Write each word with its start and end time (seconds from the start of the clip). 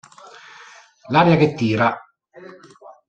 L'aria 1.09 1.37
che 1.37 1.53
tira 1.53 1.95